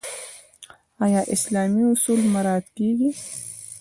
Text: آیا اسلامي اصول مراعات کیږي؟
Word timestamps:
آیا 1.05 1.21
اسلامي 1.35 1.83
اصول 1.93 2.19
مراعات 2.33 2.67
کیږي؟ 2.77 3.09